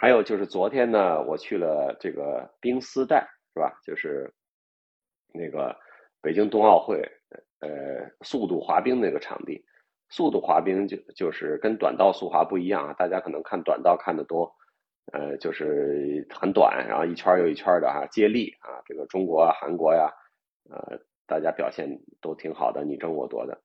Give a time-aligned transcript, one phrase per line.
[0.00, 3.20] 还有就是昨天呢，我去了这个冰丝带，
[3.52, 3.78] 是吧？
[3.84, 4.32] 就是
[5.34, 5.76] 那个
[6.22, 7.02] 北京冬奥会，
[7.58, 7.68] 呃，
[8.22, 9.62] 速度滑冰那个场地。
[10.08, 14.50] 速度滑冰就就是跟短道速滑不一样啊，大家可能看短道看得多，
[15.12, 20.10] 呃，就是很短，然后一圈又一圈的啊，接力啊，这个中国啊、韩国呀，
[20.70, 23.60] 呃，大家表现都挺好的，你争我夺的。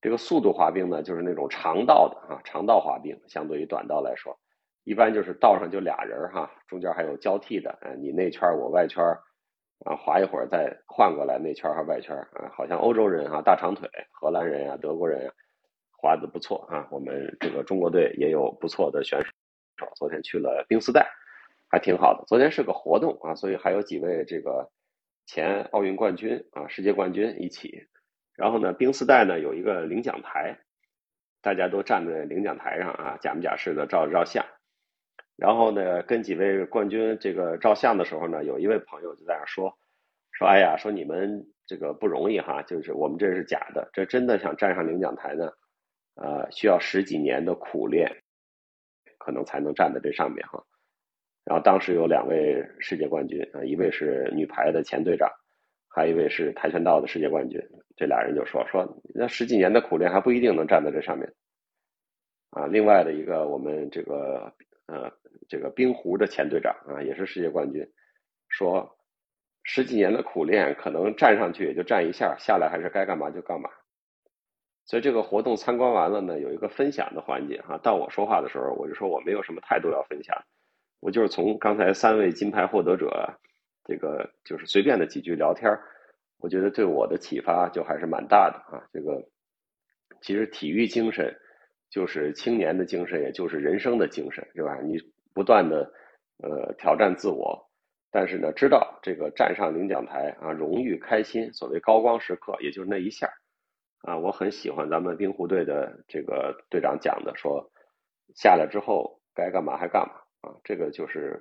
[0.00, 4.38] 这个速度滑冰呢，就是那种长道的啊，长道滑冰，相对于短道来说，
[4.84, 9.04] 一般就是道上就俩人哈，中间还有交替的，呃，你内圈我外圈，
[9.84, 15.32] 啊，滑一会儿再换过来内圈和外圈啊，好像欧洲人哈，大长腿，荷兰人呀、德国人呀。
[16.02, 19.86] 滑的不错啊，我们这个中国队也有不错的选手。
[19.96, 21.06] 昨天去了冰丝带，
[21.68, 22.24] 还挺好的。
[22.26, 24.70] 昨天是个活动啊，所以还有几位这个
[25.26, 27.86] 前奥运冠军啊、世界冠军一起。
[28.34, 30.60] 然后呢，冰丝带呢有一个领奖台，
[31.42, 34.42] 大家都站在领奖台上啊，假模假式的照照相。
[35.40, 39.74] 然后呢，跟几位冠军这个照相的时候呢，有一位朋友就在那说
[40.32, 45.50] 说：“哎呀，说你们这个不容易哈，就是我们这是假的，这真的想站上领奖台呢。”
[46.16, 48.14] 呃，需要十几年的苦练，
[49.16, 50.62] 可能才能站在这上面哈。
[51.44, 55.30] 然后当时有两位世界冠军啊，一位是女排的前队长，
[55.88, 57.58] 还一位是跆拳道的世界冠军。
[57.96, 61.32] 这俩人就说说，那十几年的苦练还不一定能站在这上面
[62.50, 62.66] 啊。
[62.66, 64.52] 另外的一个，我们这个
[64.90, 65.10] 呃
[65.48, 67.86] 这个冰壶的前队长啊，也是世界冠军，
[68.48, 68.98] 说
[69.62, 73.70] 十几年的苦练可能站上去也就站一下，下来还是该干嘛就干嘛。
[74.86, 77.78] 所以这个活动参观完了呢，有一个分享的环节哈。
[77.78, 80.36] 到我说话的时候，我就说我没有什么态度要分享，
[80.98, 83.38] 我就是从刚才三位金牌获得者，
[83.84, 85.70] 这个就是随便的几句聊天
[86.38, 88.82] 我觉得对我的启发就还是蛮大的啊。
[88.92, 89.22] 这个
[90.22, 91.32] 其实体育精神
[91.90, 94.78] 就是青年的精神，也就是人生的精神，是吧？
[94.82, 94.96] 你
[95.34, 95.92] 不断的
[96.38, 97.68] 呃挑战自我，
[98.10, 103.28] 但是呢，知道这个站上领奖台啊，荣誉开心，所谓高光时刻，也就是那一下。
[104.02, 107.70] 啊，我很喜欢咱们冰壶队的这个队长讲的，说
[108.34, 110.56] 下来之后该干嘛还干嘛啊。
[110.64, 111.38] 这个就是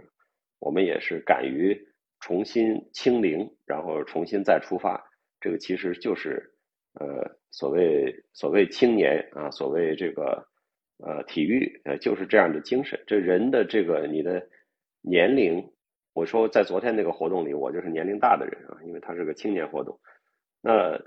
[0.60, 1.88] 我们也是敢于
[2.20, 5.10] 重新清零，然后重新再出发。
[5.40, 6.54] 这个其实就是
[6.94, 10.48] 呃所谓所谓青年啊，所谓这个
[10.98, 13.00] 呃体育呃就是这样的精神。
[13.08, 14.48] 这人的这个你的
[15.02, 15.72] 年龄，
[16.14, 20.00] 我说在昨天那个活动里，我就是年龄大的人啊，因为他是个青年活动，
[20.62, 21.00] 那。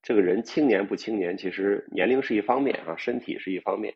[0.00, 3.92] 这个人青年不青年，其实年龄是一方面啊，身体是一方面，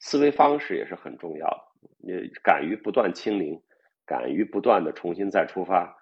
[0.00, 1.88] 思维方式也是很重要的。
[1.98, 3.60] 你敢于不断清零，
[4.06, 5.94] 敢于不断的重新再出发，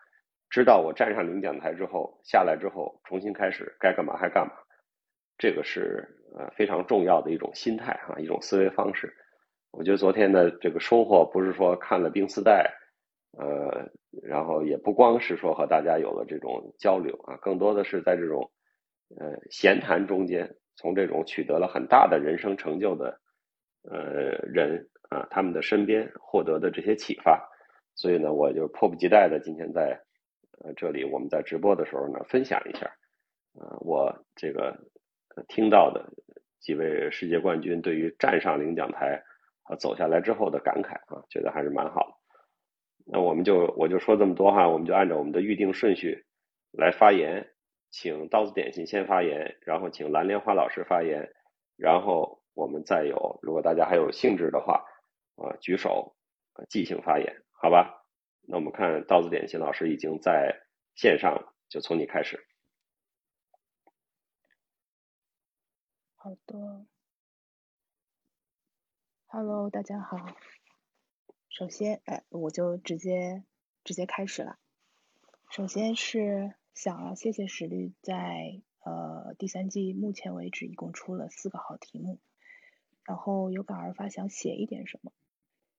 [0.53, 4.53] 知道我站上领奖台之后，下来之后重新开始，该干嘛还干嘛，
[5.39, 9.12] 这个是呃非常重要的一种心态哈，一种思维方式。
[9.71, 12.71] 我觉得昨天的这个收获不是说看了冰丝带，
[13.39, 13.91] 呃，
[14.23, 18.49] 然后也不光是说和大家有了这种交流啊，更多的是在这种。
[19.21, 23.21] 呃，闲谈中间，从这种取得了很大的人生成就的
[23.83, 24.01] 呃
[24.51, 27.47] 人啊，他们的身边获得的这些启发，
[27.95, 30.01] 所以呢，我就迫不及待的今天在
[30.61, 32.87] 呃这里，我们在直播的时候呢，分享一下
[33.59, 34.77] 啊，我这个
[35.49, 36.13] 听到的
[36.61, 39.23] 几位世界冠军对于站上领奖台
[39.62, 42.21] 和走下来之后的感慨啊，觉得还是蛮好。
[43.05, 46.25] 那我们就我就说这么多哈，我们就按照我们的预定顺序
[46.73, 47.49] 来发言。
[47.95, 51.31] 请刀子点心先发言，然后请蓝莲花老师发言，
[51.77, 54.83] 然后我们再有，如果大家还有兴致的话，
[55.37, 56.17] 啊，举手，
[56.71, 58.02] 即兴发言，好吧？
[58.43, 60.63] 那我们看刀子点心老师已经在
[60.95, 62.47] 线上了，就从你开始。
[66.15, 66.87] 好的
[69.27, 70.17] ，Hello，大家好。
[71.49, 73.45] 首先，哎，我就直接
[73.85, 74.59] 直接开始了。
[75.51, 76.55] 首先是。
[76.75, 82.19] 想要谢谢史律，在呃第三季目前为止一共出了四个好题目，
[83.05, 85.13] 然后有感而发想写一点什么，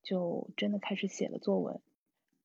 [0.03, 1.81] 就真的开始写了作文，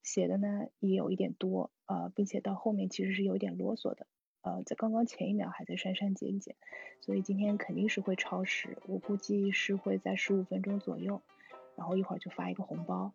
[0.03, 4.07] 写的呢也有一点多啊，并且到后面其实是有一点啰嗦的，
[4.43, 6.57] 呃，在刚刚前一秒还在删删减减，
[7.01, 11.23] 所以今天肯定是会超时，我估计是会在十五分钟左右，
[11.77, 13.13] 然后一会儿就发一个红包，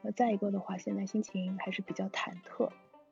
[0.00, 2.70] 那再一个的话，现在心情还是比较忐忑。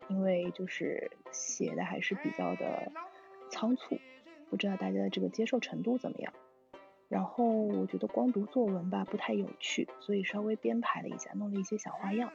[0.09, 2.91] 因为就是写的还是比较的
[3.49, 3.97] 仓促，
[4.49, 6.33] 不知道大家的这个接受程度怎么样。
[7.09, 12.33] 然后我觉得光读作文吧不太有趣，所以稍微编排了一下，弄了一些小花样。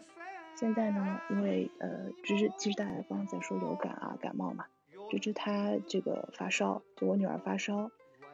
[0.55, 4.65] 现在呢，因为呃芝芝其实大家刚刚在说流感啊感冒嘛，
[5.11, 7.91] 芝芝她这个发烧，就我女儿发烧，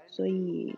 [0.07, 0.75] 所以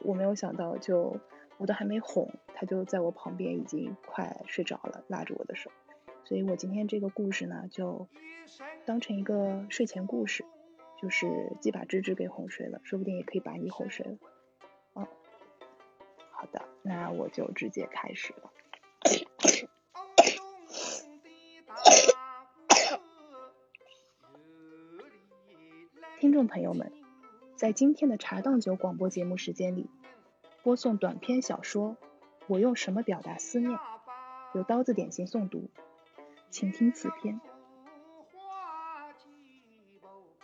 [0.00, 1.20] 我没有想到就
[1.58, 5.70] 我都还没哄，他就在我旁边已经快睡着了，拉着我的手。
[6.24, 8.08] 所以我今天这个故事呢，就
[8.84, 10.44] 当成一个睡前故事，
[11.00, 14.18] 就是既把芝芝给哄睡了，说不定也可以把你哄睡了。
[14.94, 15.06] 哦，
[16.32, 18.50] 好的，那我就直接开始了。
[26.40, 26.90] 众朋友们，
[27.54, 29.90] 在今天的茶档酒广播节目时间里，
[30.62, 31.90] 播送短篇小说
[32.46, 33.70] 《我用什么表达思念》，
[34.54, 35.68] 由刀子点心诵读，
[36.48, 37.42] 请听此篇。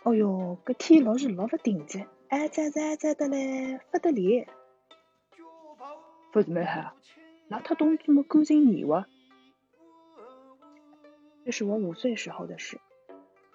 [0.03, 4.45] 哦哟，搿天老是老不定的，哎在在在的嘞，不得了。
[6.31, 6.95] 不是蛮好，
[7.47, 9.07] 那他动这么勾心你哇？
[11.43, 12.79] 这是我五岁时候的事，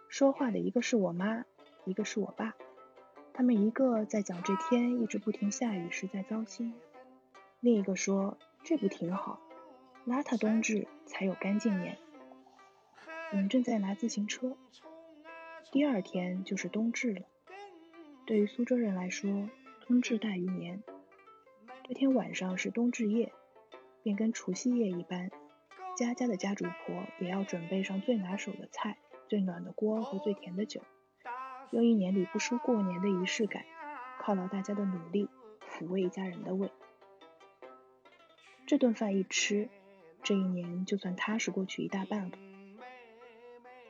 [0.09, 1.45] 说话的一个是我妈。
[1.84, 2.55] 一个是我爸，
[3.32, 6.75] 他们一个在讲这天一直不停下雨实在糟心，
[7.61, 9.40] 另一个说这不挺好，
[10.06, 11.99] 邋遢冬至才有干净年。
[13.32, 14.56] 我们正在拿自行车，
[15.73, 17.23] 第二天就是冬至了。
[18.26, 19.49] 对于苏州人来说，
[19.87, 20.82] 冬至大于年。
[21.82, 23.32] 这天晚上是冬至夜，
[24.05, 25.31] 便跟除夕夜一般，
[25.96, 30.81] 家家的家主婆也要准备上最拿手的菜、最暖的锅和最甜的酒。
[31.73, 33.65] 用一年里不输过年的仪式感，
[34.21, 35.31] 犒劳大家的努力，
[35.67, 36.71] 抚慰一家人的胃。
[38.67, 39.71] 这顿饭一吃，
[40.23, 42.39] 这一年就算踏实过去一大半了。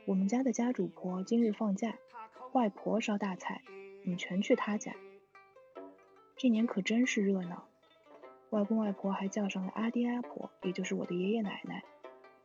[0.04, 1.96] 我们家的家主婆今日放假，
[2.52, 3.62] 外婆烧大菜，
[4.04, 4.94] 我们全去她家。
[6.36, 7.66] 这年可真是热闹，
[8.50, 11.82] 外公外婆还叫上了阿爹阿婆，也就是我的爷爷奶奶，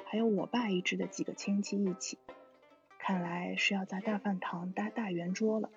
[0.04, 2.18] 还有我爸一支的几个亲戚一起。
[3.08, 5.70] 看来是要在大饭堂搭大圆桌了。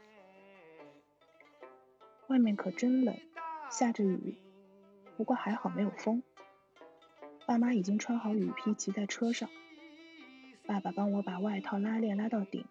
[2.26, 3.16] 外面可真冷，
[3.70, 4.34] 下着雨，
[5.16, 6.24] 不过还好没有风。
[7.46, 9.48] 爸妈已经穿好雨披，骑在车上。
[10.66, 12.64] 爸爸帮我把外套拉链拉到顶，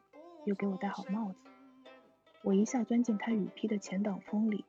[0.44, 1.38] 又给我戴好帽子。
[2.42, 4.66] 我一下钻进他雨披的前挡风里。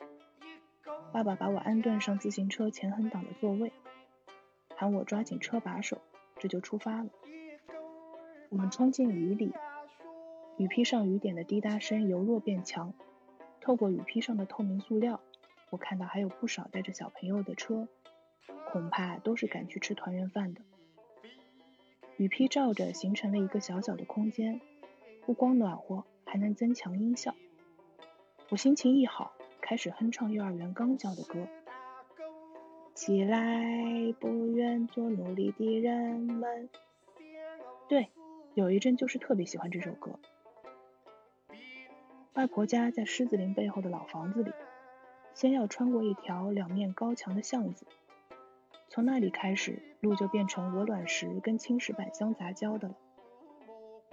[1.10, 3.72] 爸爸把我安顿上自行车前横挡的座位，
[4.76, 6.00] 喊我抓紧车把手，
[6.38, 7.10] 这就出发了。
[8.50, 9.52] 我们冲进雨里。
[10.60, 12.92] 雨披上雨点的滴答声由弱变强，
[13.62, 15.22] 透过雨披上的透明塑料，
[15.70, 17.88] 我看到还有不少带着小朋友的车，
[18.70, 20.60] 恐怕都是赶去吃团圆饭的。
[22.18, 24.60] 雨披罩着，形成了一个小小的空间，
[25.24, 27.34] 不光暖和，还能增强音效。
[28.50, 31.48] 我心情一好，开始哼唱幼儿园刚教的歌。
[32.92, 36.68] 起来，不愿做奴隶的人们。
[37.88, 38.10] 对，
[38.52, 40.20] 有一阵就是特别喜欢这首歌。
[42.34, 44.52] 外婆家在狮子林背后的老房子里，
[45.34, 47.86] 先要穿过一条两面高墙的巷子，
[48.88, 52.94] 从那里开始，路就变成鹅卵石跟青石板相杂交的了。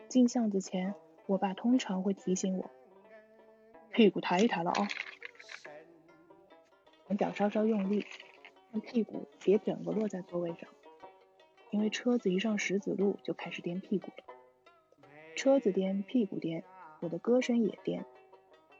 [0.09, 0.95] 进巷子前，
[1.27, 2.71] 我爸通常会提醒我，
[3.91, 4.87] 屁股抬一抬了啊，
[7.07, 8.05] 前脚稍稍用力，
[8.71, 10.67] 让屁股别整个落在座位上，
[11.69, 14.23] 因为车子一上石子路就开始颠屁股了。
[15.35, 16.63] 车子颠，屁股颠。
[16.99, 18.05] 我的歌声也颠，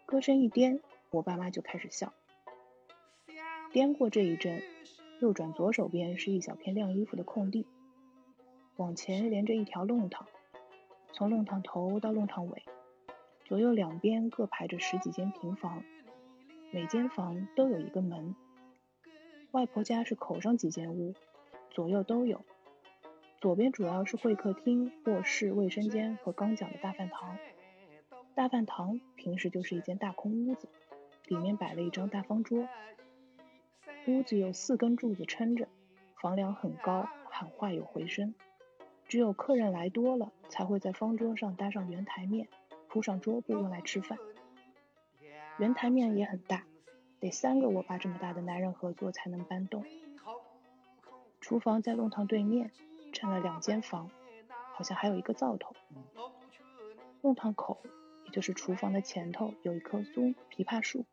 [0.06, 0.80] 歌声一颠，
[1.12, 2.14] 我爸妈就开始笑。
[3.72, 4.64] 颠过这一阵，
[5.22, 7.68] 右转左手边是一小片晾衣服的空地，
[8.76, 10.26] 往前连着一条弄堂，
[11.14, 12.64] 从弄堂头到弄堂尾，
[13.46, 15.84] 左右两边各排着十几间平房，
[16.72, 18.36] 每间房都有一个门。
[19.52, 21.14] 外婆家是口上几间屋，
[21.70, 22.44] 左右都有。
[23.40, 27.38] 左边主要是会客厅、卧室、卫生间和刚讲的大饭堂。
[28.38, 30.70] 大饭堂平时就是一间大空屋子，
[31.26, 32.70] 里面摆了一张大方桌。
[34.06, 35.68] 屋子有四根柱子撑着，
[36.22, 38.36] 房梁很高，喊话有回声。
[39.08, 42.48] 只有客人来多了，才会在方桌上搭上圆台面，
[42.88, 44.20] 铺上桌布用来吃饭。
[45.58, 46.64] 圆台面也很大，
[47.20, 49.84] 得三个我爸这么大的男人合作才能搬动。
[51.42, 52.70] 厨房在弄堂对面，
[53.12, 54.12] 占了两间房，
[54.76, 55.76] 好像还有一个灶头。
[57.22, 57.80] 弄堂口。
[58.32, 61.06] 就是厨房的前头有一棵松枇杷树，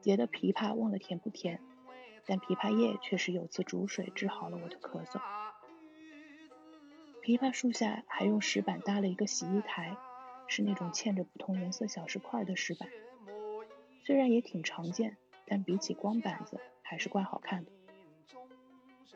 [0.00, 1.60] 结的枇杷忘了甜不甜，
[2.24, 5.20] 但枇杷叶确实有次煮水治好了我的咳嗽。
[7.22, 9.96] 枇杷树下还用石板搭了一个洗衣台，
[10.46, 12.88] 是那种嵌着不同颜色小石块的石板，
[14.04, 17.72] 虽然也挺常见，但比起光板子还是怪好看的。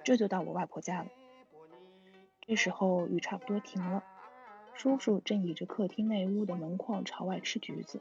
[0.03, 1.11] 这就到我外婆家了，
[2.41, 4.03] 这时候雨差不多停了。
[4.81, 8.01] 叔叔正倚着客厅内屋的门框朝外吃橘子，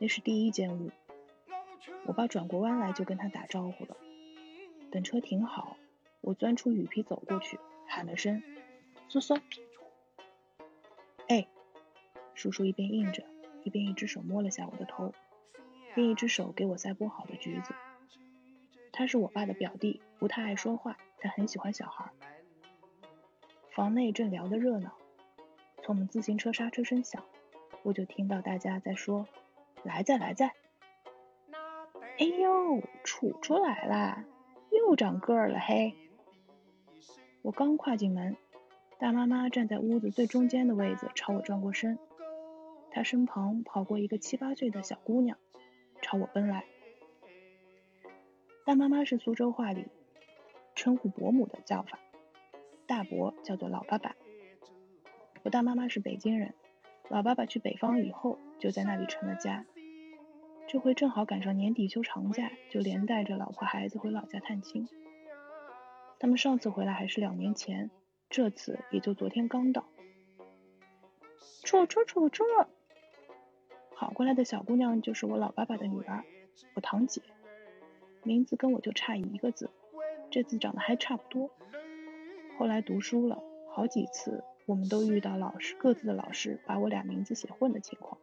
[0.00, 0.90] 那是第一间屋。
[2.06, 3.96] 我爸转过弯来就跟他打招呼了。
[4.90, 5.76] 等车停好，
[6.22, 8.42] 我钻出雨披走过去，喊了声
[9.08, 9.38] “苏苏”。
[11.28, 11.46] 哎，
[12.34, 13.22] 叔叔一边应着，
[13.62, 15.14] 一边一只手摸了下我的头，
[15.94, 17.72] 另一只手给我塞剥好的橘子。
[18.90, 22.10] 他是我爸的表弟，不太爱说话，但很喜欢小孩。
[23.70, 24.98] 房内正聊得热闹，
[25.86, 27.22] 从我们自行车刹车声响，
[27.84, 29.28] 我就听到大家在说
[29.84, 30.52] ：“来在来在。”
[32.18, 34.24] 哎呦，杵出来啦，
[34.72, 35.94] 又长个儿了嘿！
[37.42, 38.36] 我刚跨进门。
[38.98, 41.96] 大妈妈站在屋子最中间的位子，朝我转过身。
[42.90, 45.38] 她身旁跑过一个七八岁的小姑娘，
[46.02, 46.64] 朝我奔来。
[48.64, 49.86] 大妈妈是苏州话里
[50.74, 52.00] 称呼伯母的叫法，
[52.88, 54.16] 大伯叫做老爸爸。
[55.46, 56.54] 我大妈妈是北京人，
[57.08, 59.64] 老爸爸去北方以后就在那里成了家。
[60.66, 64.88] 这回正好赶上年底休长假，就连带着老婆孩子回老家探亲。
[66.18, 67.92] 他们上次回来还是两年前。
[68.28, 69.86] 这次也就昨天刚到。
[71.62, 72.42] 楚楚楚楚，
[73.94, 76.24] 跑过来的小姑娘就是我老爸爸的女儿，
[76.74, 77.22] 我堂姐，
[78.24, 79.70] 名字跟我就差一个字，
[80.28, 81.48] 这次长得还差不多。
[82.58, 88.20] 后来读书了，好几次我们都遇到老师各自的老师把我俩名字写混的情况，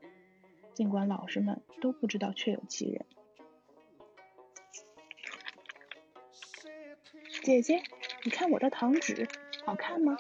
[0.74, 3.06] 尽管老师们都不知道确有其人。
[7.44, 7.82] 姐姐，
[8.24, 9.28] 你看我的糖纸。
[9.66, 10.18] 好看吗？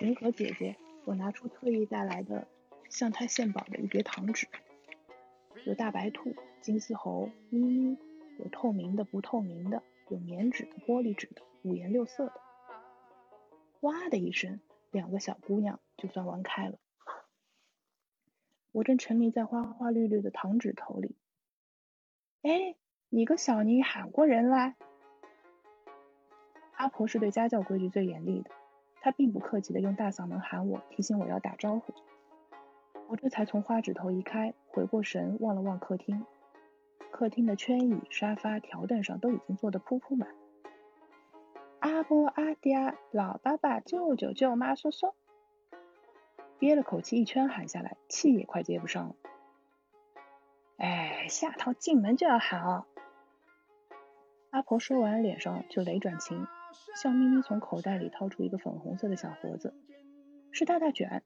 [0.00, 0.76] 银河姐姐，
[1.06, 2.46] 我拿出特意带来的
[2.90, 4.46] 向她献宝的一叠糖纸，
[5.64, 7.96] 有大白兔、金丝猴、咪咪，
[8.38, 12.49] 有透明的、不透明的，有棉纸的、玻璃纸的，五颜六色的。
[13.80, 14.60] 哇的一声，
[14.90, 16.78] 两个小姑娘就算玩开了。
[18.72, 21.16] 我正沉迷在花花绿绿的糖纸头里。
[22.42, 22.76] 哎，
[23.08, 24.76] 你个小妮喊过人来？
[26.76, 28.50] 阿婆是对家教规矩最严厉的，
[29.00, 31.92] 她并不客气的用大嗓门喊我，提醒我要打招呼。
[33.08, 36.24] 我这才从花纸头移开，回过神，望了望客厅。
[37.10, 40.28] 客厅的圈椅、沙发、条凳上都已经坐得铺铺满。
[42.00, 45.12] 阿婆、阿爹、老爸爸、舅舅、舅妈、叔叔，
[46.58, 49.16] 憋了口气，一圈喊下来，气也快接不上了。
[50.78, 52.86] 哎，下套进门就要喊哦。
[54.48, 56.46] 阿婆说完，脸上就雷转晴。
[56.96, 59.74] 笑眯眯从口袋里掏出一个粉红色的小盒子，
[60.52, 61.22] 是大大卷，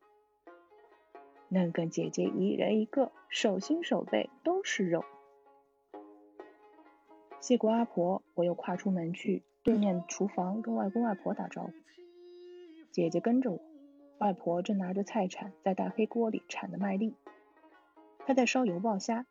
[1.50, 5.04] 能跟姐姐一人一个，手心手背都是肉。
[7.40, 11.72] 谢过阿婆，我又跨出门去对面厨房跟外公外婆打招呼。
[12.92, 13.60] 姐姐跟着我，
[14.18, 17.16] 外婆正拿着菜铲在大黑锅里铲的麦粒，
[18.26, 19.24] 她在烧油爆虾。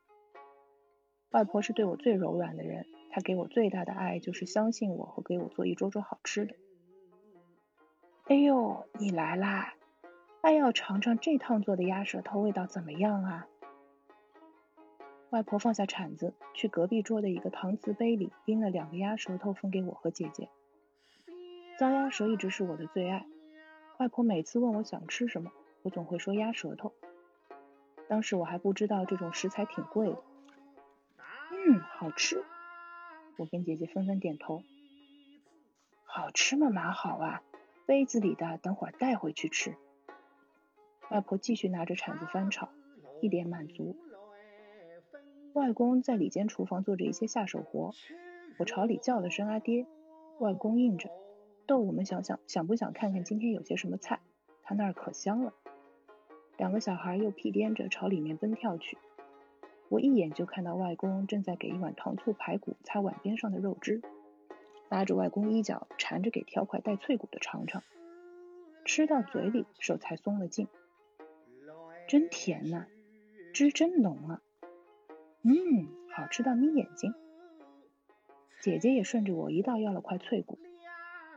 [1.29, 2.87] 外婆是对我最柔软的人。
[3.11, 6.55] 她给我最大的爱就是相信我和给我做一桌桌好吃的。
[8.25, 9.75] 哎呦，你来啦！
[10.41, 13.47] 爱要尝尝这趟做的鸭舌头味道怎么样啊？
[15.33, 20.47] 外婆放下铲子，去隔壁桌的一个搪瓷杯里拎了两个鸭舌头分给我和姐姐。
[21.79, 23.25] 糟鸭舌一直是我的最爱。
[23.97, 26.93] 外婆每次问我想吃什么，我总会说鸭舌头。
[28.07, 30.21] 当时我还不知道这种食材挺贵的。
[31.49, 32.45] 嗯，好吃。
[33.37, 34.61] 我跟姐姐纷纷点头，
[36.03, 36.69] 好吃吗？
[36.69, 37.41] 蛮好啊，
[37.87, 39.75] 杯子里的，等会儿带回去吃。
[41.09, 42.69] 外婆继续拿着铲子翻炒，
[43.19, 43.97] 一脸满足。
[45.53, 47.91] 外公在里间厨房做着一些下手活，
[48.57, 49.85] 我朝里叫了声阿爹，
[50.39, 51.11] 外公应着，
[51.67, 54.19] 逗我们想想想不想看看今天有些什么菜，
[54.63, 55.53] 他那儿可香了。
[56.57, 58.97] 两个小孩又屁颠着朝里面奔跳去。
[59.89, 64.01] 我一眼就看到外公正在给一碗糖醋排骨擦碗边上的肉汁，
[64.89, 67.83] 拉着外公衣角缠着给挑块带脆骨的尝尝，
[68.85, 70.67] 吃到嘴里手才松了劲，
[72.07, 72.87] 真甜呐，
[73.53, 74.41] 汁真浓啊，
[75.45, 77.13] 嗯，好吃到眯眼睛。
[78.61, 80.57] 姐姐也顺着我一道要了块脆骨，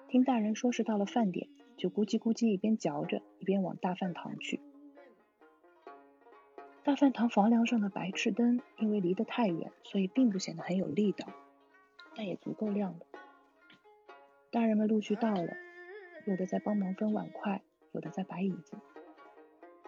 [0.06, 4.60] 听大人说是到了饭点，就咕叽咕叽一边嚼着一边往大饭堂去。
[6.84, 11.26] 大饭堂房梁上的白炽灯，因为离得太远，所以并不显得很有力道，
[12.14, 13.00] 但也足够亮了。
[14.52, 15.56] 大人们陆续到了，
[16.26, 17.60] 有的在帮忙分碗筷，
[17.90, 18.76] 有的在摆椅子。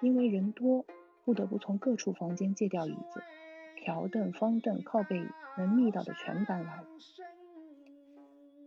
[0.00, 0.84] 因为人多，
[1.24, 3.22] 不得不从各处房间借调椅子，
[3.88, 5.26] 条凳、方凳、靠背椅，
[5.56, 6.84] 能觅到的全搬来。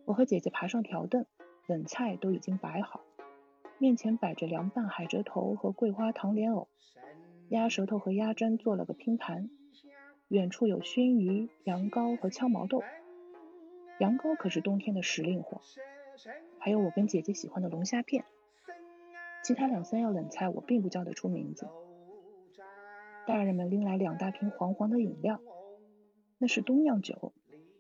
[0.04, 1.28] 我和姐姐爬上条凳，
[1.68, 3.02] 冷菜都已经摆好，
[3.78, 6.68] 面前摆着凉拌海蜇头和桂花糖莲藕。
[7.50, 9.52] 鸭舌头和鸭胗做了个拼盘，
[10.28, 12.82] 远处有熏鱼、羊羔和炝毛豆，
[14.00, 15.62] 羊羔可是冬天的时令货，
[16.58, 18.26] 还有我跟姐姐喜欢的龙虾片，
[19.44, 21.68] 其他两三样冷菜我并不叫得出名字。
[23.32, 25.40] 大人们拎来两大瓶黄黄的饮料，
[26.38, 27.32] 那是冬酿酒，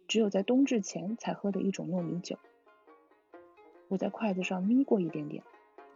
[0.08, 2.38] 只有在冬至前才喝的一种糯米酒。
[3.90, 5.44] 我在筷子上眯过一点点，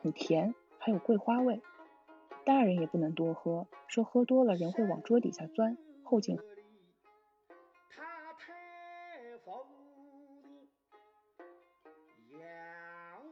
[0.01, 1.62] 很甜，还有桂花味。
[2.43, 6.38] 大人也不能多喝，说喝多了人会往桌底下钻，后劲。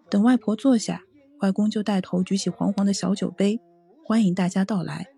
[0.09, 1.03] 等外婆坐下，
[1.41, 3.59] 外公就带头举起黄黄的小酒杯，
[4.05, 5.12] 欢迎大家到来。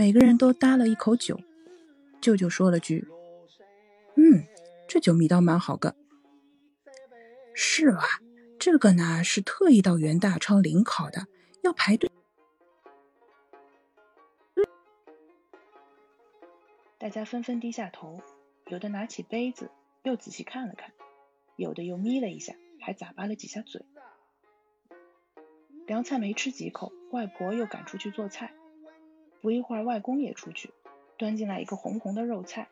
[0.00, 1.38] 每个人都搭了一口酒，
[2.22, 3.06] 舅舅说了句
[4.16, 4.46] ：“嗯，
[4.88, 5.94] 这酒味道蛮好个。”
[7.52, 8.02] 是啊，
[8.58, 11.26] 这个呢是特意到袁大昌领考的，
[11.62, 12.10] 要排队。
[16.96, 18.22] 大家纷纷低下头，
[18.68, 19.70] 有的拿起杯子
[20.02, 20.94] 又仔细看了看，
[21.56, 22.54] 有的又眯了一下。
[22.80, 23.84] 还咂巴了几下嘴，
[25.86, 28.54] 凉菜没吃几口，外婆又赶出去做菜。
[29.40, 30.70] 不一会儿，外公也出去，
[31.16, 32.68] 端进来一个红红的肉菜。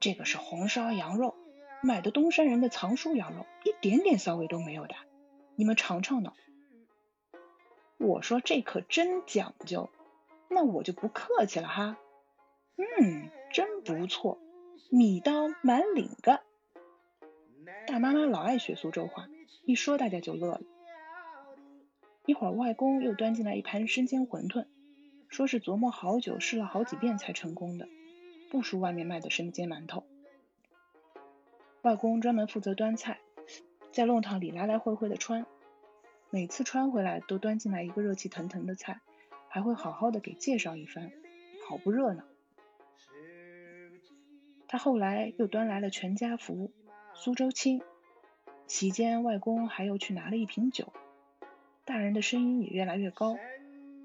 [0.00, 1.34] 这个是红烧羊肉，
[1.82, 4.94] 买的东山人的藏书羊肉，一点点骚味都没有的，
[5.56, 6.32] 你们尝尝呢。
[7.98, 9.90] 我说这可真讲究，
[10.48, 11.98] 那我就不客气了哈。
[12.76, 14.38] 嗯，真不错，
[14.88, 16.40] 米刀满领个。
[17.86, 19.28] 大妈妈老爱学苏州话，
[19.64, 20.60] 一说大家就乐了。
[22.24, 24.66] 一会儿，外公又端进来一盘生煎馄饨，
[25.28, 27.88] 说是琢磨好久，试了好几遍才成功的，
[28.50, 30.04] 不输外面卖的生煎馒头。
[31.82, 33.20] 外公专门负责端菜，
[33.92, 35.46] 在弄堂里来来回回的穿，
[36.30, 39.00] 每次穿回来都端进来一个热气腾腾的菜，
[39.48, 41.12] 还会好好的给介绍一番，
[41.68, 42.24] 好不热闹。
[44.66, 46.72] 他后来又端来了全家福。
[47.14, 47.80] 苏州青，
[48.68, 50.92] 席间外公还又去拿了一瓶酒，
[51.84, 53.36] 大人的声音也越来越高，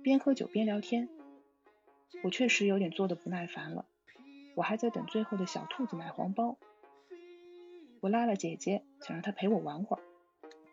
[0.04, 1.08] 边喝酒边聊天。
[2.24, 3.86] 我确实有点坐的不耐烦了，
[4.54, 6.58] 我还在等最后的小兔子买黄包。
[8.02, 10.04] 我拉了姐姐，想让她陪我玩会儿，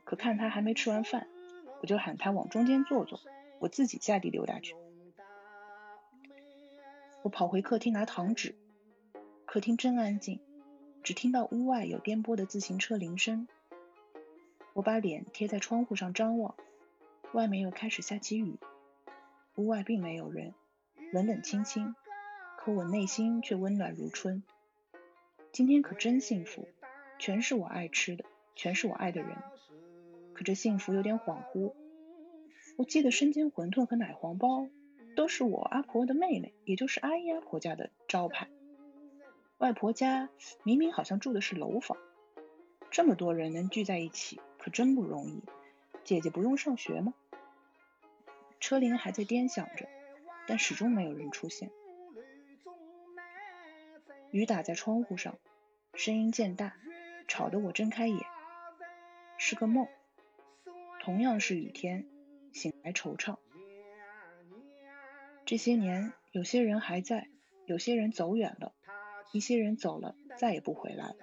[0.05, 1.29] 可看她还没吃完饭，
[1.81, 3.21] 我就喊她往中间坐坐，
[3.61, 4.75] 我自己下地溜达去。
[7.23, 8.57] 我跑回客厅拿糖纸，
[9.47, 10.40] 客厅真安静。
[11.03, 13.49] 只听到屋外有颠簸的自行车铃声。
[14.75, 16.55] 我把脸贴在窗户上张望，
[17.33, 18.59] 外面又开始下起雨。
[19.57, 20.55] 屋外并没有人，
[21.13, 21.95] 冷冷清清，
[22.57, 24.43] 可我内心却温暖如春。
[25.53, 26.69] 今天可真幸福，
[27.19, 29.37] 全是我爱吃的，全是我爱的人。
[30.33, 31.75] 可这幸福有点恍惚。
[32.77, 34.69] 我记得生煎馄饨和奶黄包
[35.17, 38.49] 都是我阿婆的妹妹，也就是阿姨阿婆家的招牌。
[39.59, 40.31] 外婆家
[40.63, 41.99] 明明好像住的是楼房，
[42.91, 45.43] 这么多人能聚在一起可真不容易。
[46.05, 47.13] 姐姐不用上学吗？
[48.61, 49.88] 车铃还在颠响着，
[50.46, 51.70] 但始终没有人出现。
[54.31, 55.38] 雨打在窗户上，
[55.94, 56.77] 声音渐大，
[57.27, 58.20] 吵得我睁开眼。
[59.38, 59.88] 是个梦，
[61.01, 62.07] 同样是雨天，
[62.53, 63.38] 醒来惆怅。
[65.46, 67.29] 这些年，有些人还在，
[67.64, 68.73] 有些人走远了。
[69.33, 71.16] 一些人走了，再也不回来了。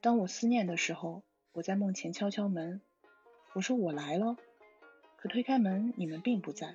[0.00, 2.82] 当我思念的时候，我在梦前敲敲门，
[3.54, 4.36] 我说我来了。
[5.20, 6.74] 可推开门，你们并不在。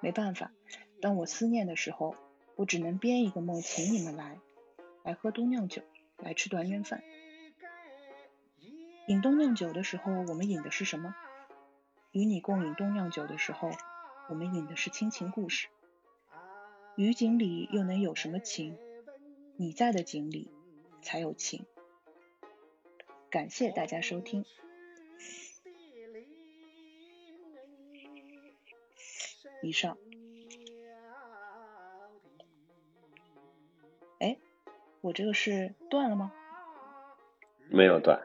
[0.00, 0.52] 没办法，
[1.02, 2.16] 当我思念的时候，
[2.54, 4.38] 我只能编一个梦请你们来，
[5.04, 5.82] 来喝冬酿酒，
[6.16, 7.02] 来吃团圆饭。
[9.06, 11.14] 饮冬酿酒的时候，我们饮的是什么？
[12.12, 13.70] 与你共饮冬酿酒的时候，
[14.30, 15.68] 我们饮的是亲情故事。
[16.96, 18.78] 雨井里又能有什么情？
[19.56, 20.50] 你在的井里
[21.02, 21.66] 才有情。
[23.28, 24.46] 感谢大家收听。
[29.62, 29.96] 以上。
[34.20, 34.36] 哎，
[35.00, 36.32] 我这个是断了吗？
[37.70, 38.20] 没有断，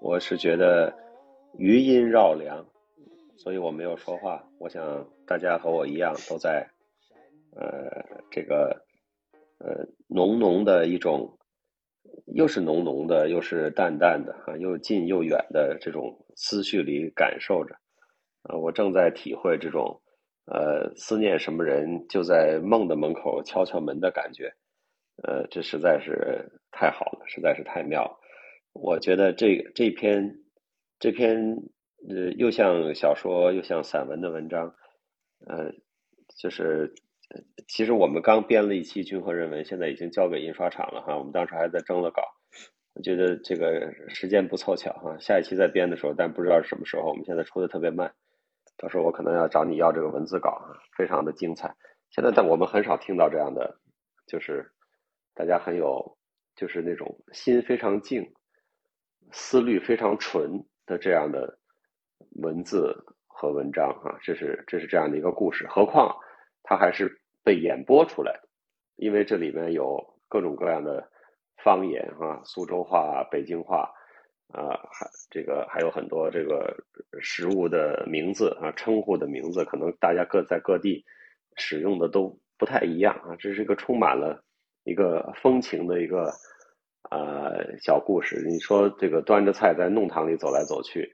[0.00, 0.94] 我是觉得
[1.58, 2.66] 余音绕梁，
[3.36, 4.48] 所以我没有说话。
[4.58, 6.68] 我想大家和我一样都在，
[7.56, 8.84] 呃，这个。
[9.64, 11.38] 呃，浓浓的一种，
[12.34, 17.76] 又是浓浓的，又是淡淡的，哈，又近又远的这种思绪里感受着，
[18.42, 20.02] 啊，我正在体会这种，
[20.46, 24.52] 呃，思念什么人就在梦的门口敲敲门的感觉，
[25.22, 28.18] 呃，这实在是太好了，实在是太妙。
[28.72, 30.38] 我觉得这这篇
[30.98, 31.56] 这篇
[32.08, 34.74] 呃，又像小说又像散文的文章，
[35.46, 35.70] 呃，
[36.36, 36.92] 就是
[37.68, 41.16] 其实我们刚编了一期《君和人文》，现在已经交给印刷厂了哈。
[41.16, 42.22] 我们当时还在征了稿，
[42.94, 45.16] 我觉得这个时间不凑巧哈。
[45.20, 47.08] 下一期再编的时候，但不知道是什么时候。
[47.08, 48.12] 我们现在出的特别慢，
[48.82, 51.72] 到时候我可能要找你要这个文字稿啊，非常的精彩。
[52.10, 53.78] 现在但我们很少听到这样的，
[54.26, 54.68] 就是
[55.34, 56.18] 大家很有，
[56.56, 58.34] 就是那种心非常静，
[59.30, 61.56] 思虑非常纯的这样的
[62.42, 62.92] 文字
[63.28, 65.64] 和文章啊，这是这是这样的一个故事。
[65.68, 66.12] 何况
[66.64, 68.48] 它还是被演播出来的，
[68.96, 71.08] 因为这里面有各种各样的
[71.62, 73.88] 方言啊，苏州话、北京话
[74.52, 76.76] 啊，还这个还有很多这个
[77.20, 81.04] 食物的名字啊，称呼的名字，可能大家各在各地
[81.56, 83.34] 使用的都不太一样啊。
[83.38, 84.42] 这是一个充满了
[84.84, 86.30] 一个风情的一个
[87.10, 88.44] 呃小故事。
[88.46, 91.10] 你说这个端着菜在弄堂里走来走去，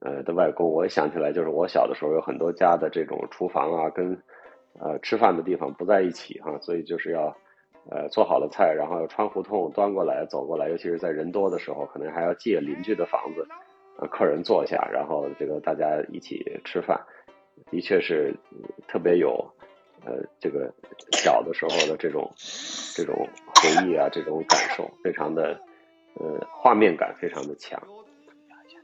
[0.00, 4.16] 呃的外公，我想起来，就是我小的时候有很多家的这种厨房啊，跟
[4.80, 7.36] 呃吃饭的地方不在一起哈，所以就是要
[7.90, 13.46] 呃做好了菜，然后穿胡同端过来走过来，尤其是在人多的时候，可能还要借邻居的房子，
[13.98, 17.00] 呃客人坐下，然后这个大家一起吃饭，
[17.70, 18.34] 的确是
[18.86, 19.32] 特别有
[20.04, 20.72] 呃这个
[21.12, 22.30] 小的时候的这种
[22.94, 25.58] 这种回忆啊，这种感受，非常的
[26.14, 27.80] 呃画面感非常的强。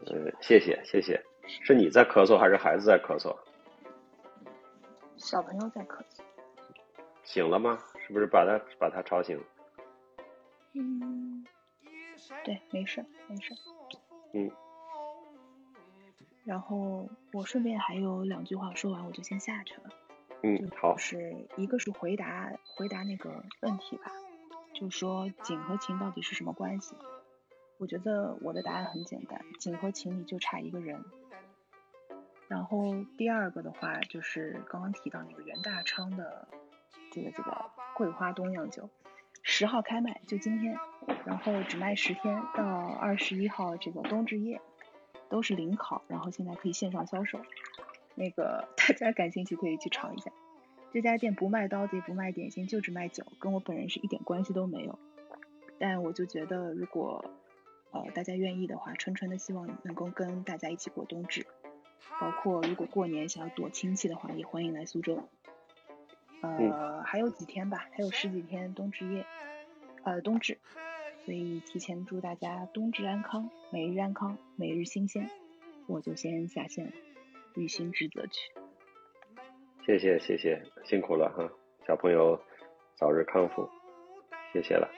[0.07, 3.35] 呃，谢谢谢谢，是你在咳嗽还是孩子在咳嗽？
[5.17, 6.23] 小朋友在咳嗽。
[7.23, 7.79] 醒了吗？
[8.07, 9.43] 是不是把他把他吵醒？
[10.75, 11.45] 嗯，
[12.45, 13.55] 对，没事没事。
[14.33, 14.51] 嗯。
[16.45, 19.91] 然后我顺便还有两句话说完，我就先下去了。
[20.43, 20.97] 嗯，好。
[20.97, 24.13] 是一个是回答回答那个问题吧，
[24.75, 26.95] 就说景和情到底是什么关系？
[27.79, 31.03] 我觉得我的答案很简单，景和情里就差一个人。
[32.47, 36.47] 然后第二个的话就是刚刚提到那个袁大昌的
[37.11, 38.91] 这个这个桂花冬酿酒，
[39.43, 40.77] 十号开卖，就今天，
[41.25, 42.65] 然后只卖十天，到
[43.01, 44.61] 二十一号这个冬至夜
[45.29, 47.41] 都是零考，然后现在可以线上销售，
[48.15, 50.31] 那个 大家感兴趣可以去尝一下。
[50.93, 54.99] 这家店不卖刀子也不卖点心，就只卖酒，跟我本人是一点关系都没有。
[55.79, 57.25] 但我就觉得如果
[57.91, 61.47] 呃大家愿意的话，纯纯的希望能够跟大家一起过冬至。
[62.21, 65.29] 包括如果过年想要躲亲戚的话，也欢迎来苏州。
[66.59, 69.25] 呃，还有几天吧，还有十几天冬至夜，
[70.03, 70.59] 呃冬至，
[71.25, 75.29] 所以提前祝大家冬至安康，每日安康，每日新鲜。
[75.87, 76.93] 我就先下线了，
[77.55, 78.53] 履行职责去。
[79.85, 81.51] 谢谢谢谢，辛苦了哈，
[81.87, 82.41] 小朋友
[82.97, 83.69] 早日康复，
[84.53, 84.89] 谢谢了。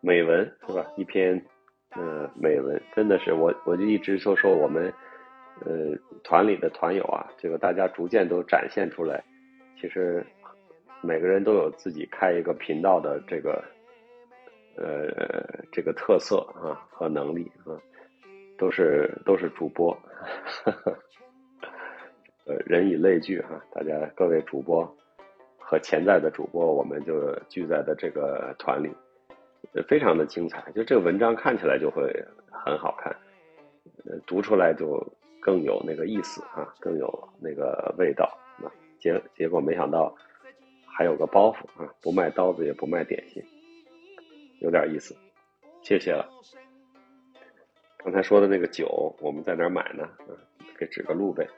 [0.00, 0.86] 美文是吧？
[0.96, 1.44] 一篇。
[1.94, 4.90] 嗯，美文真的是我，我就一直说说我们，
[5.60, 9.22] 呃，团里的团友啊，这个大家逐渐都展现出来，
[9.82, 10.24] 其实
[11.00, 13.60] 每个人都有自己开一个频道的这个，
[14.76, 15.10] 呃，
[15.72, 17.74] 这个特色啊和能力啊，
[18.56, 19.90] 都是都是主播，
[22.46, 24.88] 呃，人以类聚哈，大家各位主播
[25.58, 28.88] 和潜在的主播，我们就聚在的这个团里。
[29.88, 32.12] 非常的精彩，就这个文章看起来就会
[32.52, 33.12] 很好看，
[34.04, 35.04] 呃，读出来就
[35.40, 38.38] 更有那个意思啊，更有那个味道。
[39.02, 40.14] 结结果没想到
[40.86, 43.42] 还有个包袱啊，不卖刀子也不卖点心，
[44.60, 45.16] 有点意思，
[45.82, 46.30] 谢谢了。
[47.96, 50.04] 刚才说的那个酒，我们在哪买呢？
[50.04, 50.38] 啊，
[50.78, 51.48] 给指个路呗。